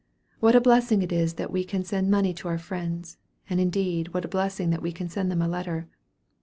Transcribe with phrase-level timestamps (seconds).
[0.39, 4.15] "What a blessing it is that we can send money to our friends; and indeed
[4.15, 5.89] what a blessing that we can send them a letter.